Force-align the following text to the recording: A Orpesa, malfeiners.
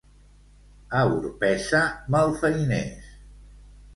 A 0.99 1.01
Orpesa, 1.17 1.81
malfeiners. 2.15 3.07